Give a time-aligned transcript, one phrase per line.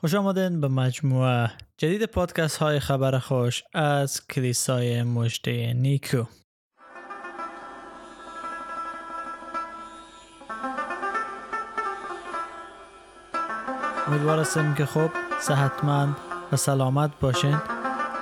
[0.00, 6.24] خوش آمدین به مجموعه جدید پادکست های خبر خوش از کلیسای مجده نیکو.
[14.06, 15.10] امیدوار هستیم که خوب
[15.40, 16.16] صحتمند
[16.52, 17.56] و سلامت باشین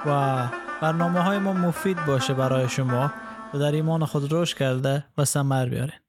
[0.06, 0.42] و
[0.82, 3.12] برنامه های ما مفید باشه برای شما
[3.54, 6.05] و در ایمان خود رشد کرده و سمر بیارین.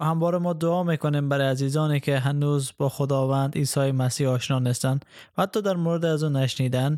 [0.00, 5.04] و همواره ما دعا می‌کنیم برای عزیزانی که هنوز با خداوند عیسی مسیح آشنا نیستند
[5.38, 6.96] و حتی در مورد از اون نشنیدن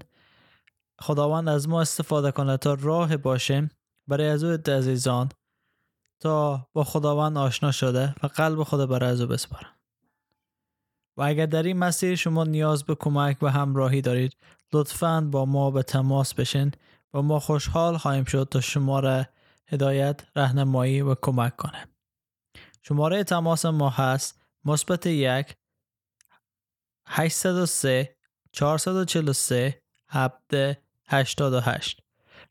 [1.01, 3.71] خداوند از ما استفاده کنه تا راه باشیم
[4.09, 5.29] برای از او عزیزان
[6.21, 9.71] تا با خداوند آشنا شده و قلب خود برای از او بسپارن
[11.17, 14.37] و اگر در این مسیر شما نیاز به کمک و همراهی دارید
[14.73, 16.73] لطفا با ما به تماس بشین
[17.15, 19.25] و ما خوشحال خواهیم شد تا شما را
[19.67, 21.92] هدایت، رهنمایی و کمک کنه.
[22.83, 24.43] شماره تماس ما هست.
[24.65, 25.57] مثبت یک
[27.07, 28.17] 803
[28.53, 32.01] 443 788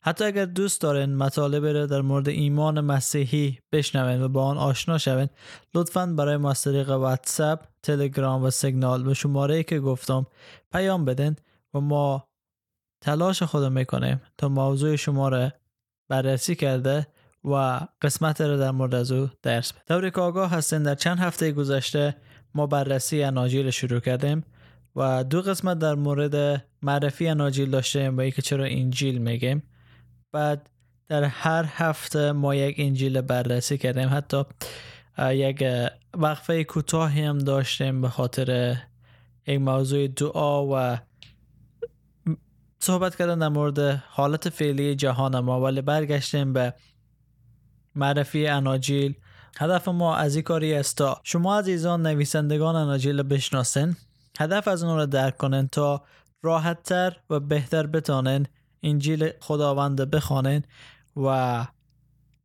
[0.00, 4.98] حتی اگر دوست دارین مطالب را در مورد ایمان مسیحی بشنوین و با آن آشنا
[4.98, 5.28] شوین
[5.74, 10.26] لطفا برای ما از طریق واتساپ تلگرام و سیگنال به شماره که گفتم
[10.72, 11.36] پیام بدین
[11.74, 12.28] و ما
[13.00, 15.52] تلاش خود می‌کنیم تا موضوع شما را
[16.08, 17.06] بررسی کرده
[17.44, 19.84] و قسمت را در مورد از او درس بدیم.
[19.88, 22.16] طوری که آگاه هستین در چند هفته گذشته
[22.54, 24.44] ما بررسی اناجیل شروع کردیم
[24.96, 29.62] و دو قسمت در مورد معرفی اناجیل داشتیم و که چرا انجیل میگیم.
[30.32, 30.70] بعد
[31.08, 34.08] در هر هفته ما یک انجیل بررسی کردیم.
[34.08, 34.42] حتی
[35.18, 35.64] یک
[36.14, 38.76] وقفه کوتاهی هم داشتیم به خاطر
[39.46, 40.98] یک موضوع دعا و
[42.78, 45.60] صحبت کردن در مورد حالت فعلی جهان ما.
[45.60, 46.74] ولی برگشتیم به
[47.94, 49.14] معرفی اناجیل.
[49.58, 53.96] هدف ما از این کاری است تا شما عزیزان نویسندگان اناجیل بشناسن.
[54.38, 56.02] هدف از اون رو درک کنن تا
[56.42, 58.46] راحتتر و بهتر بتانن
[58.82, 60.62] انجیل خداوند بخوانن
[61.16, 61.66] و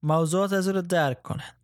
[0.04, 1.57] موضوعات از رو درک کنن.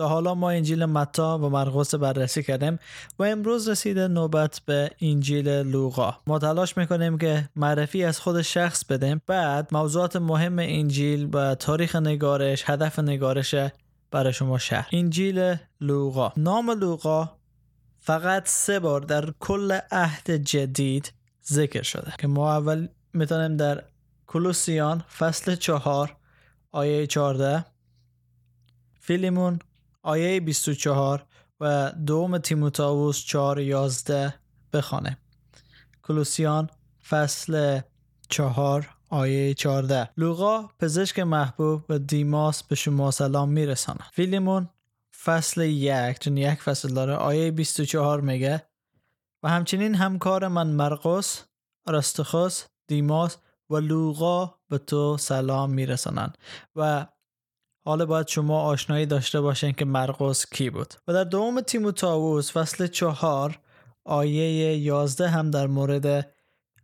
[0.00, 2.78] تا حالا ما انجیل متا و مرقس بررسی کردیم
[3.18, 6.16] و امروز رسیده نوبت به انجیل لوقا.
[6.26, 9.22] ما تلاش می‌کنیم که معرفی از خود شخص بدیم.
[9.26, 13.54] بعد موضوعات مهم انجیل و تاریخ نگارش هدف نگارش
[14.10, 14.88] برای شما شهر.
[14.92, 16.32] انجیل لوقا.
[16.36, 17.30] نام لوقا
[17.98, 21.12] فقط سه بار در کل عهد جدید
[21.48, 23.84] ذکر شده که ما اول می‌تونیم در
[24.26, 26.16] کلوسیان فصل چهار
[26.72, 27.64] آیه 14
[29.00, 29.58] فیلیمون
[30.02, 31.26] آیه 24
[31.60, 34.34] و دوم تیموتائوس 4 11
[34.72, 35.18] بخوانه.
[36.02, 36.70] کلوسیان
[37.08, 37.80] فصل
[38.28, 44.68] 4 آیه 14 لوقا پزشک محبوب و دیماس به شما سلام میرسانه فیلیمون
[45.24, 48.62] فصل یک چون یک فصل داره آیه 24 میگه
[49.42, 51.44] و همچنین همکار من مرقس
[51.88, 53.36] رستخوس دیماس
[53.70, 56.38] و لوقا به تو سلام میرسانند.
[56.76, 57.06] و
[57.90, 60.94] حالا باید شما آشنایی داشته باشین که مرقس کی بود.
[61.08, 63.60] و در دوم تیموتائوس فصل چهار
[64.04, 66.34] آیه یازده هم در مورد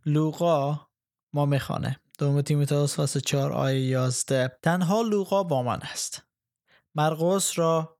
[0.05, 0.87] لوقا
[1.33, 1.99] ما می‌خوانه.
[2.19, 4.57] دوم تیموتائوس فصل چهار آیه یازده.
[4.63, 6.23] تنها لوقا با من است.
[6.95, 7.97] مرقس را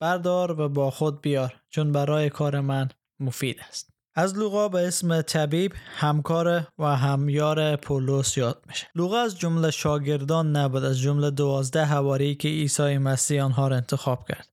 [0.00, 2.88] بردار و با خود بیار چون برای کار من
[3.20, 3.95] مفید است.
[4.18, 8.86] از لوقا به اسم طبیب همکار و همیار پولس یاد میشه.
[8.94, 14.28] لوقا از جمله شاگردان نبود از جمله دوازده هواری که عیسی مسیح آنها را انتخاب
[14.28, 14.48] کرد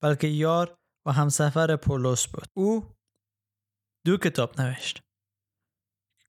[0.00, 2.46] بلکه یار و همسفر پولس بود.
[2.54, 2.86] او
[4.04, 5.02] دو کتاب نوشت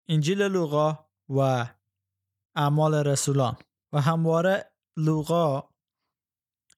[0.07, 1.67] انجیل لوقا و
[2.55, 3.57] اعمال رسولان.
[3.93, 5.69] و همواره لوقا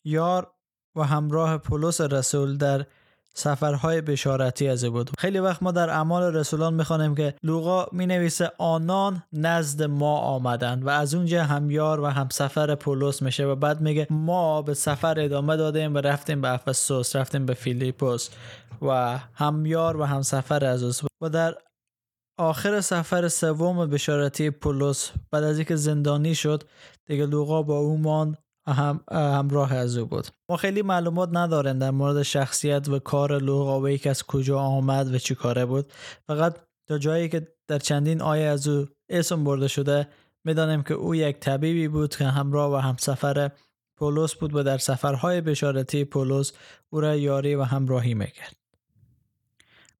[0.03, 0.53] یار
[0.95, 2.85] و همراه پولس رسول در
[3.33, 5.11] سفرهای بشارتی از بود.
[5.19, 10.83] خیلی وقت ما در اعمال رسولان می‌خوانیم که لوقا می نویسه آنان نزد ما آمدن
[10.83, 15.57] و از اونجا همیار و همسفر پولس میشه و بعد میگه ما به سفر ادامه
[15.57, 18.29] دادیم و رفتیم به افسوس رفتیم به فیلیپوس
[18.81, 21.55] و همیار و همسفر از و در
[22.39, 26.63] آخر سفر سوم بشارتی پولس بعد از اینکه زندانی شد
[27.05, 28.37] دیگه لوقا با او ماند.
[28.67, 30.27] هم همراه از او بود.
[30.49, 35.13] ما خیلی معلومات ندارن در مورد شخصیت و کار لوقا و یک از کجا آمد
[35.13, 35.93] و چی کاره بود.
[36.27, 40.07] فقط تا جایی که در چندین آیه از او اسم برده شده
[40.43, 43.51] می‌دانیم که او یک طبیبی بود که همراه و همسفر
[43.97, 46.51] پولس بود و در سفرهای بشارتی پولس
[46.89, 48.55] او را یاری و همراهی می‌کرد.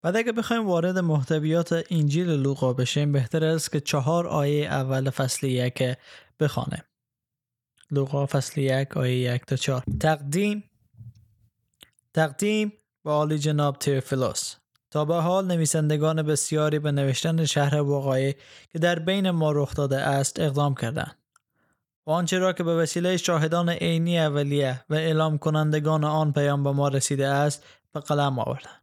[0.01, 5.47] بعد اگه بخوایم وارد محتویات انجیل لوقا بشیم بهتر است که چهار آیه اول فصل
[5.47, 5.83] یک
[6.39, 6.83] بخوانیم.
[7.91, 10.63] لوقا فصل یک آیه یک تا چار تقدیم
[12.13, 12.73] تقدیم
[13.03, 14.55] به عالی جناب تیوفیلوس
[14.91, 18.33] تا به حال نویسندگان بسیاری به نوشتن شهر واقعی
[18.69, 21.17] که در بین ما رخ داده است اقدام کردند.
[22.07, 26.71] و آنچه را که به وسیله شاهدان عینی اولیه و اعلام کنندگان آن پیام به
[26.71, 28.81] ما رسیده است به قلم آوردند.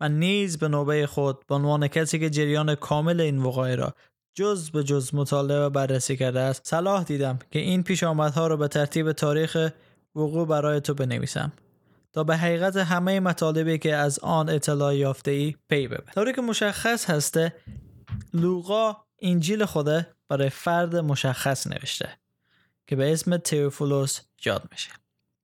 [0.00, 3.94] من نیز به نوبه خود به عنوان کسی که جریان کامل این وقایع را
[4.34, 6.66] جز به جز مطالعه و بررسی کرده است.
[6.66, 9.70] صلاح دیدم که این پیش آمدها را به ترتیب تاریخ
[10.14, 11.52] وقوع برای تو بنویسم
[12.12, 16.12] تا به حقیقت همه مطالبی که از آن اطلاع یافته ای پی ببر.
[16.12, 17.54] طوری که مشخص هسته
[18.34, 22.08] لوقا انجیل خوده برای فرد مشخص نوشته
[22.86, 24.90] که به اسم تئوفولوس یاد میشه.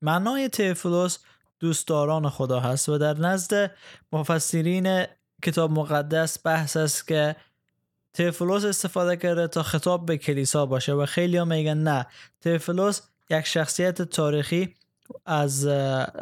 [0.03, 1.19] معنای تئوفولوس
[1.61, 3.71] دوستداران خدا هست و در نزد
[4.13, 5.07] مفسرین
[5.43, 7.37] کتاب مقدس بحث است که
[8.15, 12.07] تئوفولوس استفاده کرده تا خطاب به کلیسا باشه و خیلی ها میگن نه.
[12.41, 13.01] تئوفولوس
[13.31, 14.75] یک شخصیت تاریخی
[15.27, 15.69] از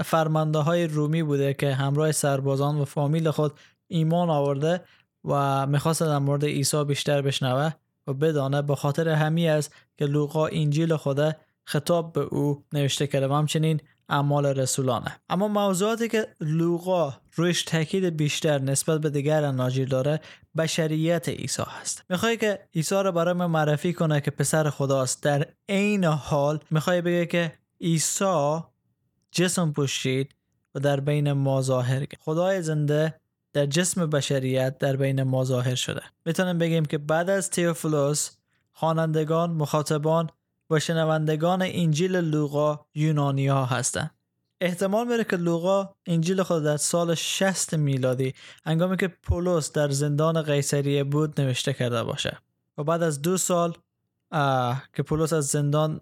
[0.04, 3.52] فرمانده های رومی بوده که همراه سربازان و فامیل خود
[3.88, 4.80] ایمان آورده
[5.24, 7.70] و می‌خواست در مورد عیسی بیشتر بشنوه
[8.06, 13.28] و بدانه به خاطر همی است که لوقا انجیل خود خطاب به او نوشته کرده
[13.28, 15.20] و همچنین اعمال رسولانه.
[15.28, 20.20] اما موضوعاتی که لوقا رویش تاکید بیشتر نسبت به دیگر اناجیل داره
[20.56, 22.04] بشریت عیسی هست.
[22.10, 27.00] می‌خوای که عیسی رو برای من معرفی کنه که پسر خداست در عین حال می‌خوای
[27.00, 28.58] بگه که عیسی
[29.32, 30.34] جسم پوشید
[30.74, 33.20] و در بین ما ظاهر خدای زنده
[33.52, 36.02] در جسم بشریت در بین ما ظاهر شده.
[36.26, 38.30] می‌تونیم بگیم که بعد از تیوفلوس
[38.72, 40.30] خوانندگان مخاطبان
[40.70, 44.10] و شنوندگان انجیل لوقا یونانی ها هستند.
[44.60, 48.34] احتمال میره که لوقا انجیل خود در سال 60 میلادی
[48.64, 52.38] انگامی که پولس در زندان قیصریه بود نوشته کرده باشه
[52.78, 53.74] و بعد از دو سال
[54.94, 56.00] که پولس از زندان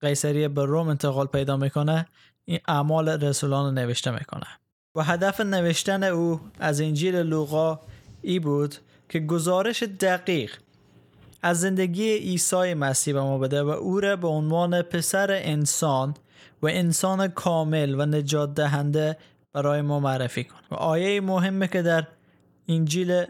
[0.00, 2.06] قیصریه به روم انتقال پیدا می‌کنه
[2.44, 4.46] این اعمال رسولان رو نوشته می‌کنه.
[4.94, 7.80] و هدف نوشتن او از انجیل لوقا
[8.22, 8.74] ای بود
[9.08, 10.56] که گزارش دقیق
[11.42, 16.14] از زندگی عیسی مسیح به ما بده و او را به عنوان پسر انسان
[16.62, 19.16] و انسان کامل و نجات دهنده
[19.52, 22.06] برای ما معرفی کنه و آیه مهمه که در
[22.68, 23.24] انجیل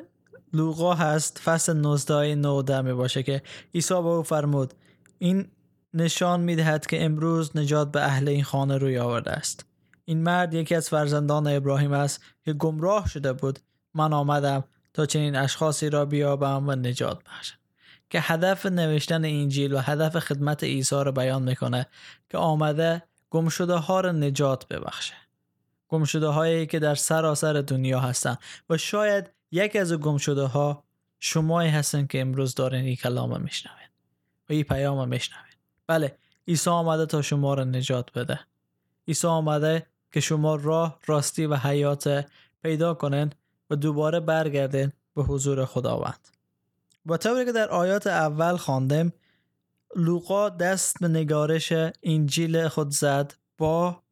[0.52, 3.42] لوقا هست فصل 19 9 می باشه که
[3.74, 4.74] عیسی به او فرمود
[5.18, 5.46] این
[5.94, 9.64] نشان می دهد که امروز نجات به اهل این خانه روی آورده است.
[10.04, 13.58] این مرد یکی از فرزندان ابراهیم است که گمراه شده بود.
[13.94, 14.64] من آمدم
[14.94, 17.57] تا چنین اشخاصی را بیابم و نجات بخشم.
[18.10, 21.86] که هدف نوشتن انجیل و هدف خدمت عیسی را بیان می‌کنه
[22.30, 25.14] که آمده گمشده ها را نجات ببخشه.
[25.88, 28.36] گمشده هایی که در سراسر دنیا هستن
[28.70, 30.84] و شاید یک از گمشده ها
[31.20, 33.88] شمایی هستن که امروز دارین این کلام میشنوین
[34.48, 35.52] و این پیام میشنوین
[35.86, 36.18] بله
[36.48, 38.40] عیسی آمده تا شما را نجات بده.
[39.08, 42.26] عیسی آمده که شما راه راستی و حیات
[42.62, 43.30] پیدا کنن
[43.70, 46.37] و دوباره برگردین به حضور خداوند.
[47.08, 49.12] با طوری که در آیات اول خواندم
[49.96, 51.72] لوقا دست به نگارش
[52.02, 54.02] انجیل خود زد با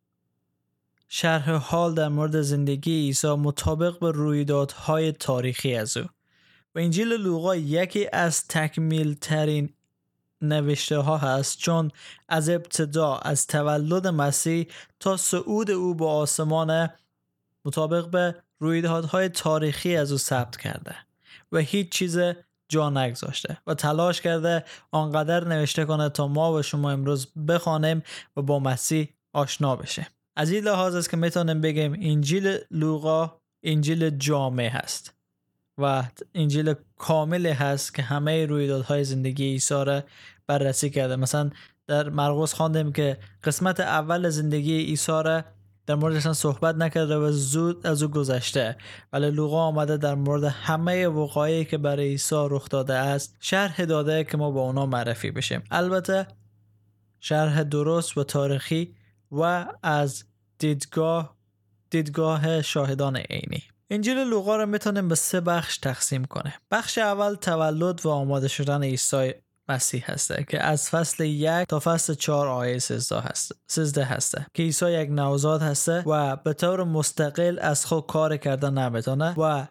[1.08, 6.04] شرح حال در مورد زندگی عیسی مطابق به رویدادهای تاریخی از او.
[6.74, 9.74] و انجیل لوقا یکی از تکمیل ترین
[10.42, 11.90] نوشته ها هست چون
[12.28, 14.66] از ابتدا از تولد مسیح
[15.00, 16.90] تا صعود او به آسمان
[17.64, 20.96] مطابق به رویدادهای تاریخی از او ثبت کرده.
[21.52, 22.18] و هیچ چیز
[22.68, 28.02] جا نگذاشته و تلاش کرده آنقدر نوشته کنه تا ما و شما امروز بخوانیم
[28.36, 30.06] و با مسیح آشنا بشه
[30.36, 33.32] از این لحاظ است که می‌تونیم بگیم انجیل لوقا
[33.62, 35.14] انجیل جامع هست
[35.78, 36.04] و
[36.34, 40.02] انجیل کامل هست که همه رویدادهای زندگی عیسی را
[40.46, 41.16] بررسی کرده.
[41.16, 41.50] مثلا
[41.86, 45.44] در مرقس خواندیم که قسمت اول زندگی عیسی را
[45.86, 48.76] در موردش صحبت نکرده و زود از او گذشته.
[49.12, 54.24] ولی لوقا آمده در مورد همه وقایعی که برای عیسی رخ داده است شرح داده
[54.24, 55.64] که ما با اونا معرفی بشیم.
[55.70, 56.26] البته
[57.20, 58.94] شرح درست و تاریخی
[59.32, 60.24] و از
[60.58, 61.36] دیدگاه
[61.90, 63.62] دیدگاه شاهدان عینی.
[63.90, 68.82] انجیل لوقا را می‌تونیم به سه بخش تقسیم کنه بخش اول تولد و آماده شدن
[68.82, 69.32] عیسی
[69.68, 74.46] مسیح هسته که از فصل یک تا فصل چهار آیه سزده هست سزده هسته.
[74.54, 79.66] که عیسی یک نوزاد هسته و به طور مستقل از خود کار کردن نمی‌تونه و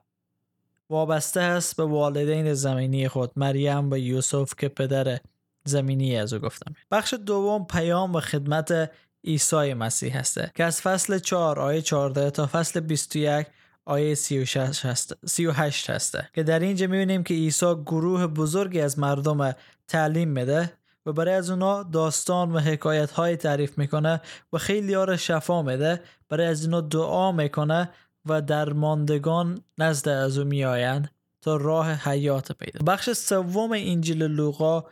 [0.89, 5.19] وابسته است به والدین زمینی خود مریم و یوسف که پدر
[5.63, 6.73] زمینی از او گفتم.
[6.91, 8.91] بخش دوم پیام و خدمت
[9.23, 13.47] عیسی مسیح هسته که از فصل 4 آیه 14 تا فصل 21
[13.85, 16.29] آیه 36 هست 38 هسته.
[16.33, 19.55] که در اینجا می‌بینیم که عیسی گروه بزرگی از مردم
[19.87, 20.73] تعلیم میده
[21.05, 24.21] و برای از اونا داستان و حکایت های تعریف می‌کنه
[24.53, 26.01] و خیلی ها شفا میده.
[26.29, 27.89] برای از اونا دعا می‌کنه
[28.25, 31.11] و درماندگان نزد از او میآیند
[31.41, 32.85] تا راه حیات پیدا.
[32.85, 34.83] بخش سوم انجیل لوقا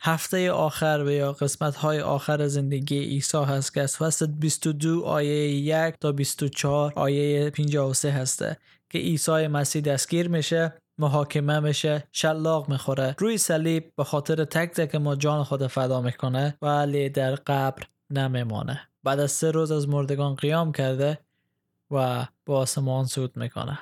[0.00, 5.50] هفته آخر و یا قسمت های آخر زندگی عیسی هست که از فصل 22 آیه
[5.50, 8.56] 1 تا 24 آیه 53 هسته
[8.90, 13.14] که عیسی مسیح دستگیر میشه محاکمه میشه شلاق می‌خوره.
[13.18, 18.80] روی صلیب به خاطر تک تک ما جان خود فدا می‌کنه ولی در قبر نمیمانه.
[19.04, 21.18] بعد از سه روز از مردگان قیام کرده
[21.90, 23.78] و با آسمان سود می‌کنه.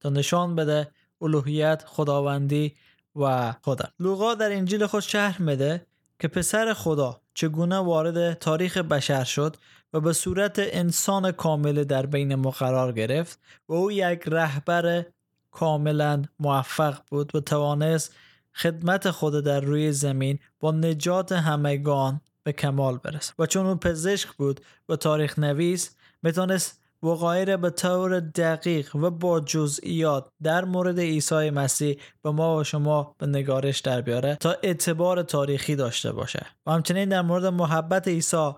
[0.00, 0.90] تا نشان بده
[1.22, 2.74] الوهیت خداوندی
[3.16, 3.84] و خدا.
[4.00, 5.86] لوقا در انجیل خود شهر میده
[6.18, 9.56] که پسر خدا چگونه وارد تاریخ بشر شد
[9.92, 15.04] و به صورت انسان کامل در بین ما قرار گرفت و او یک رهبر
[15.50, 18.14] کاملا موفق بود و توانست
[18.54, 23.34] خدمت خود در روی زمین با نجات همگان به کمال برسد.
[23.38, 29.40] و چون او پزشک بود و تاریخ نویس می‌تونست وقایع به طور دقیق و با
[29.40, 35.22] جزئیات در مورد عیسی مسیح به ما و شما به نگارش در بیاره تا اعتبار
[35.22, 36.46] تاریخی داشته باشه.
[36.66, 38.50] و همچنین در مورد محبت عیسی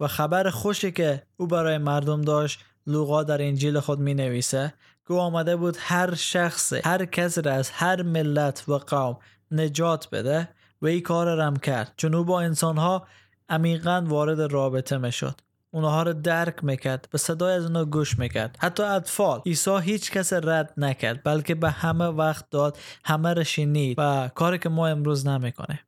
[0.00, 4.74] و خبر خوشی که او برای مردم داشت لوقا در انجیل خود می نویسه
[5.08, 9.18] که آمده بود هر شخص هر کس را از هر ملت و قوم
[9.50, 10.48] نجات بده
[10.82, 11.94] و این کار رم کرد.
[11.96, 13.06] چون او با انسانها
[13.48, 15.40] عمیقا وارد رابطه می شد
[15.74, 18.56] اونها رو درک می‌کرد به صدای از اونها گوش می‌کرد.
[18.60, 19.40] حتی اطفال.
[19.46, 24.58] عیسی هیچ کس رد نکرد بلکه به همه وقت داد همه را شنید و کاری
[24.58, 25.80] که ما امروز نمی‌کنه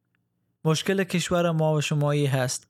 [0.64, 2.69] مشکل کشور ما و شمایی هست.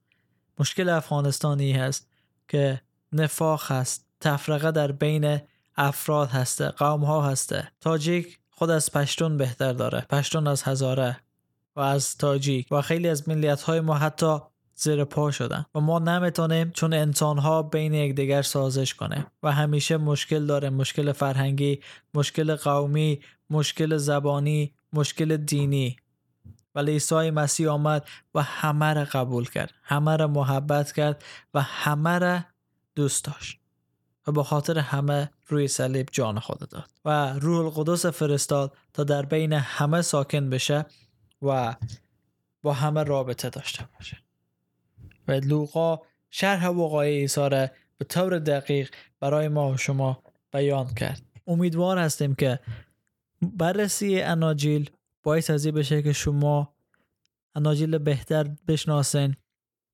[0.58, 2.08] مشکل افغانستانی هست
[2.48, 2.80] که
[3.12, 5.40] نفاق هست تفرقه در بین
[5.76, 7.68] افراد هسته قوم ها هسته.
[7.80, 11.16] تاجیک خود از پشتون بهتر داره پشتون از هزاره
[11.76, 14.38] و از تاجیک و خیلی از ملیت های ما حتی
[14.76, 19.96] زیر پا شدن و ما نمی‌تونیم چون انسان ها بین یکدیگر سازش کنه و همیشه
[19.96, 20.70] مشکل داره.
[20.70, 21.80] مشکل فرهنگی
[22.14, 25.96] مشکل قومی مشکل زبانی مشکل دینی.
[26.74, 32.18] ولی عیسی مسیح آمد و همه را قبول کرد همه را محبت کرد و همه
[32.18, 32.40] را
[32.94, 33.60] دوست داشت
[34.26, 39.22] و به خاطر همه روی صلیب جان خود داد و روح القدس فرستاد تا در
[39.22, 40.86] بین همه ساکن بشه
[41.42, 41.76] و
[42.62, 44.25] با همه رابطه داشته باشه.
[45.28, 47.68] و لوقا شرح وقایع عیسی را
[47.98, 51.22] به طور دقیق برای ما و شما بیان کرد.
[51.46, 52.60] امیدوار هستیم که
[53.42, 54.90] بررسی اناجیل
[55.22, 56.76] باعث ازی بشه که شما
[57.54, 59.36] اناجیل بهتر بشناسین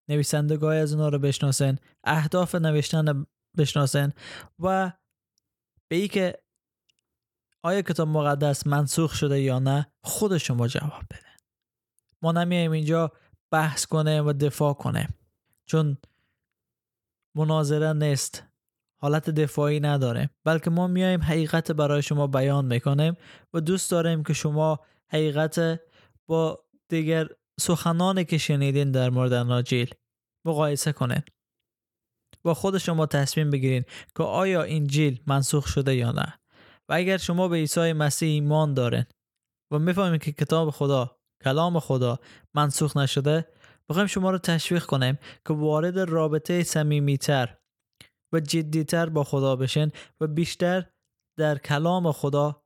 [0.09, 3.27] نویسندگاه از اونا رو بشناسین اهداف نوشتن
[3.59, 4.13] بشناسین
[4.59, 4.93] و
[5.89, 6.39] به ای که
[7.63, 11.29] آیا کتاب مقدس منسوخ شده یا نه خود شما جواب بده
[12.23, 13.13] ما نمیایم اینجا
[13.51, 15.09] بحث کنه و دفاع کنه
[15.67, 15.99] چون
[17.37, 18.45] مناظره نیست
[19.03, 20.31] حالت دفاعی نداره.
[20.45, 23.17] بلکه ما میایم حقیقت برای شما بیان می‌کنیم
[23.55, 24.81] و دوست داریم که شما
[25.13, 25.81] حقیقت
[26.27, 27.29] با دیگر
[27.61, 29.95] سخنانی که شنیدین در مورد ناجیل
[30.47, 31.23] مقایسه کنین.
[32.43, 33.85] با خود شما تصمیم بگیرین
[34.17, 36.39] که آیا انجیل منسوخ شده یا نه.
[36.89, 39.05] و اگر شما به عیسی مسیح ایمان دارین
[39.71, 42.19] و می‌فهمید که کتاب خدا کلام خدا
[42.55, 43.49] منسوخ نشده
[43.93, 45.19] بخوایم شما رو تشویق کنیم
[45.49, 47.57] که وارد رابطه صمیمیتر
[48.33, 50.85] و جدیتر با خدا بشین و بیشتر
[51.39, 52.63] در کلام خدا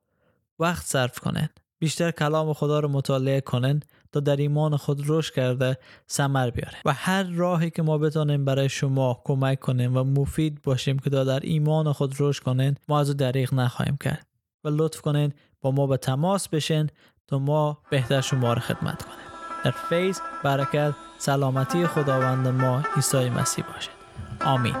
[0.59, 1.49] وقت صرف کنین.
[1.79, 5.77] بیشتر کلام خدا رو مطالعه کنین تا در ایمان خود رشد کرده
[6.09, 6.77] ثمر بیاره.
[6.85, 11.39] و هر راهی که ما بتونیم برای شما کمک کنیم و مفید باشیم که در
[11.39, 14.27] ایمان خود رشد کنین ما از دریغ نخواهیم کرد.
[14.63, 16.89] و لطف کنین با ما به تماس بشین
[17.27, 19.26] تا ما بهتر شما رو خدمت کنیم.
[19.63, 23.89] در فیض برکت سلامتی خداوند ما عیسی مسیح باشد.
[24.45, 24.75] آمین.